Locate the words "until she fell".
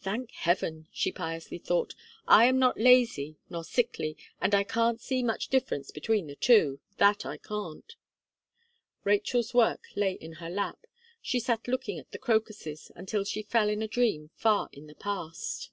12.96-13.68